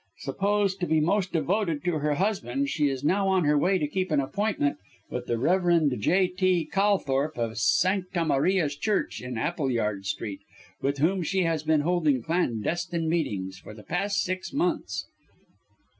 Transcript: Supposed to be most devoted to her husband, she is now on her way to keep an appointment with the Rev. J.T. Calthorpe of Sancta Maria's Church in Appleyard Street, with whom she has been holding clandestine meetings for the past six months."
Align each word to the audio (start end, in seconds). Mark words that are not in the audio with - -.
Supposed 0.17 0.79
to 0.79 0.87
be 0.87 0.99
most 0.99 1.31
devoted 1.31 1.83
to 1.83 1.99
her 1.99 2.15
husband, 2.15 2.69
she 2.71 2.89
is 2.89 3.03
now 3.03 3.27
on 3.27 3.43
her 3.43 3.55
way 3.55 3.77
to 3.77 3.87
keep 3.87 4.09
an 4.09 4.19
appointment 4.19 4.79
with 5.11 5.27
the 5.27 5.37
Rev. 5.37 5.91
J.T. 5.99 6.69
Calthorpe 6.73 7.37
of 7.37 7.59
Sancta 7.59 8.25
Maria's 8.25 8.75
Church 8.75 9.21
in 9.21 9.37
Appleyard 9.37 10.07
Street, 10.07 10.39
with 10.81 10.97
whom 10.97 11.21
she 11.21 11.43
has 11.43 11.61
been 11.61 11.81
holding 11.81 12.23
clandestine 12.23 13.07
meetings 13.07 13.59
for 13.59 13.75
the 13.75 13.83
past 13.83 14.23
six 14.23 14.51
months." 14.51 15.05